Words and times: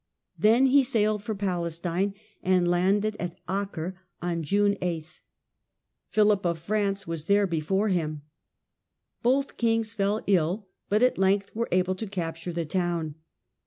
Then 0.35 0.65
he 0.65 0.83
sailed 0.83 1.21
for 1.21 1.35
Palestine, 1.35 2.15
and 2.41 2.67
landed 2.67 3.15
at 3.19 3.39
Acre 3.47 4.01
on 4.19 4.41
June 4.41 4.75
8. 4.81 5.21
Philip 6.09 6.43
of 6.43 6.57
France 6.57 7.05
was 7.05 7.25
there 7.25 7.45
before 7.45 7.89
him. 7.89 8.23
Both 9.21 9.57
kings 9.57 9.93
fell 9.93 10.23
ill, 10.25 10.67
but 10.89 11.03
at 11.03 11.19
length 11.19 11.55
were 11.55 11.69
able 11.71 11.93
to 11.93 12.07
capture 12.07 12.51
the 12.51 12.65
town. 12.65 13.13